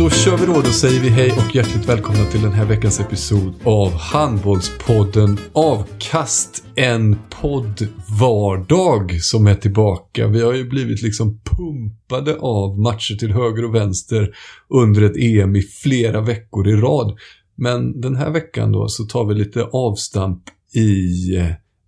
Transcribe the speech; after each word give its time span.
Då 0.00 0.10
kör 0.10 0.36
vi 0.36 0.46
då. 0.46 0.52
Då 0.52 0.70
säger 0.70 1.00
vi 1.00 1.08
hej 1.08 1.32
och 1.32 1.54
hjärtligt 1.54 1.88
välkomna 1.88 2.24
till 2.24 2.42
den 2.42 2.52
här 2.52 2.64
veckans 2.64 3.00
episod 3.00 3.54
av 3.64 3.92
Handbollspodden 3.92 5.38
Avkast. 5.52 6.64
En 6.74 7.18
podd 7.40 7.88
vardag 8.20 9.22
som 9.22 9.46
är 9.46 9.54
tillbaka. 9.54 10.26
Vi 10.26 10.42
har 10.42 10.52
ju 10.52 10.68
blivit 10.68 11.02
liksom 11.02 11.40
pumpade 11.44 12.36
av 12.40 12.78
matcher 12.78 13.14
till 13.14 13.32
höger 13.32 13.64
och 13.64 13.74
vänster 13.74 14.30
under 14.68 15.02
ett 15.02 15.16
EM 15.16 15.56
i 15.56 15.62
flera 15.62 16.20
veckor 16.20 16.68
i 16.68 16.72
rad. 16.72 17.18
Men 17.54 18.00
den 18.00 18.16
här 18.16 18.30
veckan 18.30 18.72
då 18.72 18.88
så 18.88 19.04
tar 19.04 19.24
vi 19.24 19.34
lite 19.34 19.62
avstamp 19.62 20.42
i 20.74 20.98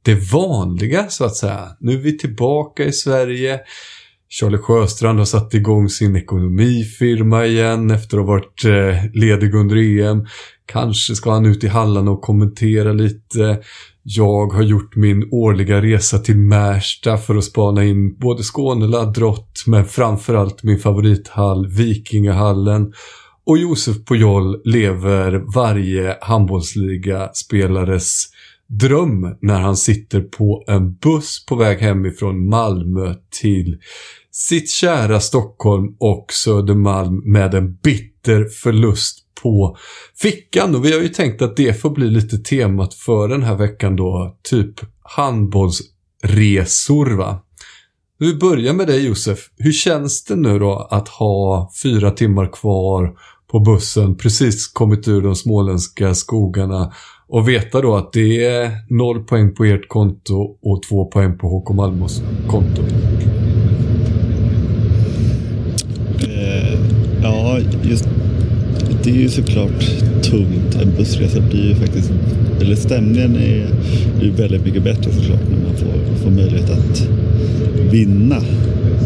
det 0.03 0.33
vanliga 0.33 1.09
så 1.09 1.25
att 1.25 1.37
säga. 1.37 1.69
Nu 1.81 1.93
är 1.93 1.99
vi 1.99 2.19
tillbaka 2.19 2.85
i 2.85 2.93
Sverige. 2.93 3.61
Charlie 4.41 4.59
Sjöstrand 4.59 5.19
har 5.19 5.27
satt 5.27 5.55
igång 5.55 5.89
sin 5.89 6.17
ekonomifirma 6.17 7.47
igen 7.47 7.91
efter 7.91 8.19
att 8.19 8.27
ha 8.27 8.33
varit 8.33 8.65
eh, 8.65 9.05
ledig 9.15 9.55
under 9.55 9.77
EM. 9.77 10.27
Kanske 10.67 11.15
ska 11.15 11.33
han 11.33 11.47
ut 11.47 11.65
i 11.65 11.69
hallarna 11.69 12.11
och 12.11 12.23
kommentera 12.23 12.93
lite. 12.93 13.63
Jag 14.03 14.47
har 14.47 14.63
gjort 14.63 14.97
min 14.97 15.29
årliga 15.33 15.83
resa 15.83 16.19
till 16.19 16.37
Märsta 16.37 17.17
för 17.17 17.37
att 17.37 17.45
spana 17.45 17.85
in 17.85 18.19
både 18.19 18.43
Skåne 18.43 19.13
Drott 19.13 19.63
men 19.67 19.85
framförallt 19.85 20.63
min 20.63 20.79
favorithall 20.79 21.67
Vikingahallen. 21.67 22.93
Och 23.47 23.59
Josef 23.59 24.05
Pujol 24.05 24.61
lever 24.65 25.43
varje 25.55 26.19
handbollsliga-spelares 26.21 28.29
dröm 28.67 29.37
när 29.41 29.61
han 29.61 29.77
sitter 29.77 30.21
på 30.21 30.65
en 30.67 30.95
buss 30.95 31.47
på 31.47 31.57
väg 31.57 31.79
hemifrån 31.79 32.49
Malmö 32.49 33.15
till 33.41 33.79
sitt 34.33 34.71
kära 34.71 35.21
Stockholm 35.21 35.97
och 35.99 36.33
Södermalm 36.33 37.33
med 37.33 37.55
en 37.55 37.75
bitter 37.75 38.45
förlust 38.45 39.19
på 39.43 39.77
fickan. 40.23 40.75
Och 40.75 40.85
vi 40.85 40.93
har 40.93 41.01
ju 41.01 41.09
tänkt 41.09 41.43
att 41.43 41.57
det 41.57 41.81
får 41.81 41.91
bli 41.91 42.11
lite 42.11 42.39
temat 42.39 42.95
för 42.95 43.29
den 43.29 43.43
här 43.43 43.57
veckan 43.57 43.97
då. 43.97 44.39
Typ 44.43 44.75
handbollsresor 45.03 47.17
va. 47.17 47.43
Vi 48.19 48.35
börjar 48.35 48.73
med 48.73 48.87
dig 48.87 49.07
Josef. 49.07 49.39
Hur 49.57 49.73
känns 49.73 50.25
det 50.25 50.37
nu 50.37 50.59
då 50.59 50.89
att 50.91 51.09
ha 51.09 51.73
fyra 51.83 52.11
timmar 52.11 52.53
kvar 52.53 53.15
på 53.53 53.61
bussen, 53.61 54.17
precis 54.17 54.67
kommit 54.67 55.09
ur 55.09 55.23
de 55.23 55.37
småländska 55.37 56.15
skogarna 56.15 56.93
och 57.29 57.49
veta 57.49 57.81
då 57.81 57.97
att 57.97 58.13
det 58.13 58.45
är 58.45 58.71
noll 58.89 59.25
poäng 59.25 59.55
på 59.55 59.65
ert 59.65 59.89
konto 59.89 60.59
och 60.63 60.83
två 60.89 61.05
poäng 61.05 61.39
på 61.39 61.49
HK 61.49 61.75
Malmös 61.75 62.23
konto? 62.49 62.83
Eh, 66.21 67.12
ja, 67.23 67.59
just 67.83 68.09
det 69.05 69.11
är 69.11 69.15
ju 69.15 69.29
såklart 69.29 69.85
tungt. 70.23 70.79
En 70.83 70.93
bussresa 70.97 71.41
blir 71.41 71.69
ju 71.69 71.75
faktiskt, 71.75 72.13
eller 72.61 72.77
stämningen 72.77 73.37
är 73.37 73.67
ju 74.23 74.31
väldigt 74.31 74.65
mycket 74.65 74.83
bättre 74.83 75.13
såklart 75.13 75.41
när 75.51 75.69
man 75.69 75.77
får, 75.77 76.23
får 76.25 76.31
möjlighet 76.31 76.71
att 76.71 77.09
vinna. 77.91 78.37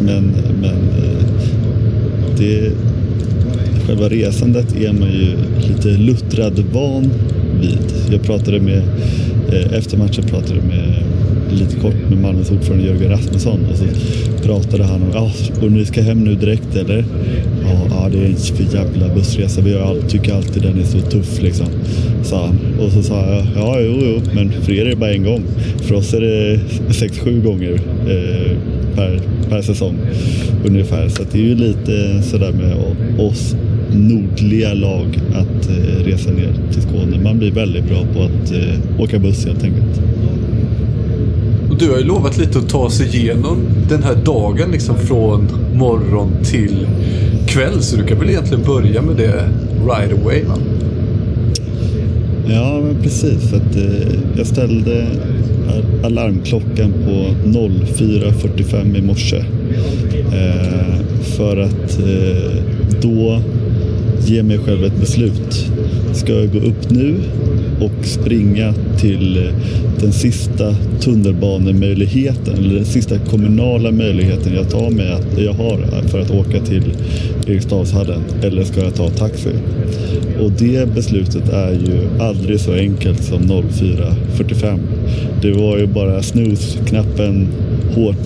Men, 0.04 0.32
men 0.60 0.74
eh, 0.74 1.26
det, 2.38 2.72
själva 3.86 4.08
resandet 4.08 4.76
är 4.76 4.92
man 4.92 5.08
ju 5.08 5.36
lite 5.68 5.88
luttrad 5.88 6.64
van 6.72 7.10
vid. 7.60 7.78
Jag 8.10 8.22
pratade 8.22 8.60
med, 8.60 8.82
eh, 9.52 9.72
efter 9.72 9.98
matchen 9.98 10.24
pratade 10.24 10.54
jag 10.54 10.64
med 10.64 11.02
lite 11.56 11.76
kort 11.76 11.94
med 12.10 12.18
Malmös 12.18 12.50
ordförande 12.50 12.86
Jörgen 12.86 13.10
Rasmusson 13.10 13.60
och 13.70 13.76
så 13.76 13.84
pratade 14.42 14.84
han 14.84 15.02
om, 15.02 15.08
ja, 15.12 15.30
och 15.62 15.72
ni 15.72 15.84
ska 15.84 16.02
hem 16.02 16.24
nu 16.24 16.34
direkt 16.34 16.76
eller? 16.76 17.04
Ja, 17.62 17.86
ja 17.90 18.08
det 18.12 18.18
är 18.18 18.26
en 18.26 18.36
för 18.36 18.76
jävla 18.76 19.14
bussresa. 19.14 19.60
Vi 19.60 19.74
all, 19.74 20.02
tycker 20.02 20.34
alltid 20.34 20.62
den 20.62 20.78
är 20.80 20.84
så 20.84 21.00
tuff 21.00 21.42
liksom, 21.42 21.66
sa 22.22 22.46
han. 22.46 22.58
Och 22.80 22.92
så 22.92 23.02
sa 23.02 23.26
jag, 23.26 23.46
ja 23.56 23.80
jo, 23.80 23.98
jo, 24.00 24.20
men 24.34 24.52
för 24.52 24.72
er 24.72 24.86
är 24.86 24.90
det 24.90 24.96
bara 24.96 25.12
en 25.12 25.24
gång. 25.24 25.42
För 25.80 25.94
oss 25.94 26.14
är 26.14 26.20
det 26.20 26.60
sex, 26.94 27.18
sju 27.18 27.40
gånger 27.40 27.72
eh, 28.08 28.56
per, 28.94 29.20
per 29.48 29.62
säsong 29.62 29.98
ungefär. 30.66 31.08
Så 31.08 31.22
det 31.32 31.38
är 31.38 31.42
ju 31.42 31.54
lite 31.54 32.22
sådär 32.22 32.52
med 32.52 32.76
oss 33.18 33.56
nordliga 33.92 34.74
lag 34.74 35.20
att 35.34 35.68
eh, 35.68 36.04
resa 36.04 36.30
ner 36.30 36.52
till 36.72 36.82
Skåne. 36.82 37.18
Man 37.22 37.38
blir 37.38 37.50
väldigt 37.50 37.84
bra 37.84 38.04
på 38.14 38.22
att 38.22 38.52
eh, 38.52 39.00
åka 39.00 39.18
buss 39.18 39.46
helt 39.46 39.64
enkelt. 39.64 40.00
Du 41.78 41.90
har 41.90 41.98
ju 41.98 42.04
lovat 42.04 42.38
lite 42.38 42.58
att 42.58 42.68
ta 42.68 42.90
sig 42.90 43.16
igenom 43.16 43.56
den 43.88 44.02
här 44.02 44.14
dagen 44.14 44.70
liksom 44.70 44.96
från 44.96 45.48
morgon 45.74 46.30
till 46.44 46.86
kväll. 47.46 47.82
Så 47.82 47.96
du 47.96 48.04
kan 48.04 48.18
väl 48.18 48.30
egentligen 48.30 48.64
börja 48.64 49.02
med 49.02 49.16
det 49.16 49.48
right 49.86 50.12
away 50.12 50.44
va? 50.44 50.56
Ja, 52.48 52.80
men 52.80 53.02
precis. 53.02 53.50
För 53.50 53.56
att, 53.56 53.76
eh, 53.76 54.18
jag 54.36 54.46
ställde 54.46 55.06
alarmklockan 56.02 56.92
på 57.04 57.34
04.45 57.44 58.96
i 58.96 59.02
morse. 59.02 59.36
Eh, 60.32 61.00
för 61.36 61.56
att 61.56 61.98
eh, 61.98 62.62
då 63.00 63.40
ge 64.26 64.42
mig 64.42 64.58
själv 64.58 64.84
ett 64.84 65.00
beslut. 65.00 65.70
Ska 66.14 66.32
jag 66.32 66.52
gå 66.52 66.58
upp 66.58 66.90
nu 66.90 67.14
och 67.80 68.06
springa 68.06 68.74
till 68.98 69.46
eh, 69.46 69.54
den 70.00 70.12
sista 70.12 70.74
tunnelbanemöjligheten 71.00 72.54
eller 72.58 72.74
den 72.74 72.84
sista 72.84 73.18
kommunala 73.18 73.90
möjligheten 73.90 74.54
jag, 74.54 74.70
tar 74.70 74.90
med 74.90 75.12
att, 75.12 75.38
jag 75.38 75.52
har 75.52 75.78
för 76.08 76.20
att 76.20 76.30
åka 76.30 76.60
till 76.60 76.82
Eriksdalshallen 77.46 78.22
eller 78.42 78.64
ska 78.64 78.80
jag 78.80 78.94
ta 78.94 79.10
taxi? 79.10 79.50
Och 80.40 80.50
det 80.50 80.94
beslutet 80.94 81.48
är 81.48 81.72
ju 81.72 82.22
aldrig 82.22 82.60
så 82.60 82.72
enkelt 82.72 83.24
som 83.24 83.42
04.45. 83.42 84.78
Det 85.42 85.52
var 85.52 85.78
ju 85.78 85.86
bara 85.86 86.22
snooze-knappen 86.22 87.48
hårt, 87.94 88.16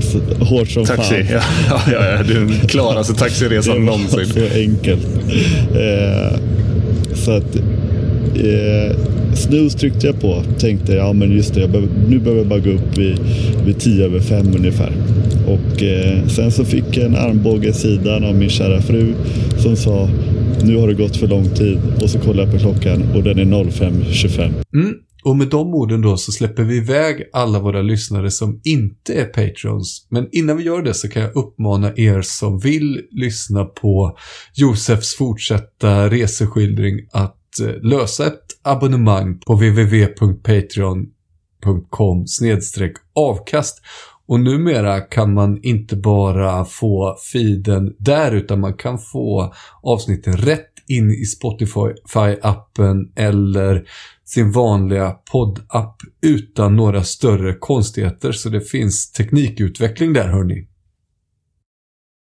hårt 0.40 0.68
som 0.68 0.84
Taxi, 0.84 1.24
fan. 1.24 1.42
ja, 1.68 1.80
ja, 1.92 2.06
ja, 2.06 2.22
den 2.22 2.50
klaraste 2.68 3.14
taxiresan 3.18 3.84
någonsin. 3.84 4.18
Det 4.34 4.40
var 4.40 4.48
så 4.48 4.54
enkelt. 4.54 5.06
Eh, 5.74 6.38
så 7.20 7.30
att 7.30 7.56
eh, 8.36 8.96
snus 9.34 9.74
tryckte 9.74 10.06
jag 10.06 10.20
på. 10.20 10.42
Tänkte 10.58 10.92
ja 10.92 11.12
men 11.12 11.32
just 11.32 11.54
det, 11.54 11.60
jag 11.60 11.70
behöver, 11.70 11.92
nu 12.08 12.18
behöver 12.18 12.40
jag 12.40 12.48
bara 12.48 12.60
gå 12.60 12.70
upp 12.70 12.98
vid, 12.98 13.18
vid 13.66 13.78
tio 13.78 14.04
över 14.04 14.20
fem 14.20 14.46
ungefär. 14.56 14.92
Och 15.46 15.82
eh, 15.82 16.26
sen 16.26 16.50
så 16.50 16.64
fick 16.64 16.96
jag 16.96 17.06
en 17.06 17.16
armbåge 17.16 17.68
i 17.68 17.72
sidan 17.72 18.24
av 18.24 18.34
min 18.34 18.50
kära 18.50 18.80
fru 18.80 19.14
som 19.58 19.76
sa 19.76 20.08
nu 20.64 20.76
har 20.76 20.88
det 20.88 20.94
gått 20.94 21.16
för 21.16 21.26
lång 21.26 21.48
tid 21.48 21.78
och 22.02 22.10
så 22.10 22.18
kollar 22.18 22.42
jag 22.42 22.52
på 22.52 22.58
klockan 22.58 23.02
och 23.14 23.22
den 23.22 23.38
är 23.38 23.44
05.25. 23.44 24.52
Mm. 24.74 24.94
Och 25.22 25.36
med 25.36 25.48
de 25.48 25.74
orden 25.74 26.00
då 26.00 26.16
så 26.16 26.32
släpper 26.32 26.62
vi 26.62 26.76
iväg 26.76 27.30
alla 27.32 27.58
våra 27.58 27.82
lyssnare 27.82 28.30
som 28.30 28.60
inte 28.64 29.14
är 29.14 29.24
patrons. 29.24 30.06
Men 30.08 30.28
innan 30.32 30.56
vi 30.56 30.64
gör 30.64 30.82
det 30.82 30.94
så 30.94 31.08
kan 31.08 31.22
jag 31.22 31.36
uppmana 31.36 31.92
er 31.96 32.22
som 32.22 32.58
vill 32.58 33.02
lyssna 33.10 33.64
på 33.64 34.18
Josefs 34.54 35.14
fortsatta 35.14 36.10
reseskildring 36.10 37.08
att 37.12 37.60
eh, 37.60 37.82
lösa 37.82 38.26
ett 38.26 38.46
abonnemang 38.62 39.38
på 39.38 39.54
www.patreon.com 39.54 42.26
avkast. 43.14 43.82
Och 44.30 44.40
numera 44.40 45.00
kan 45.00 45.34
man 45.34 45.62
inte 45.62 45.96
bara 45.96 46.64
få 46.64 47.16
feeden 47.32 47.94
där 47.98 48.32
utan 48.32 48.60
man 48.60 48.74
kan 48.74 48.98
få 48.98 49.54
avsnitten 49.82 50.36
rätt 50.36 50.69
in 50.90 51.10
i 51.10 51.24
Spotify-appen 51.24 53.12
eller 53.16 53.84
sin 54.24 54.52
vanliga 54.52 55.10
poddapp 55.10 55.96
utan 56.22 56.76
några 56.76 57.04
större 57.04 57.54
konstigheter. 57.54 58.32
Så 58.32 58.48
det 58.48 58.60
finns 58.60 59.12
teknikutveckling 59.12 60.12
där 60.12 60.28
hörni. 60.28 60.66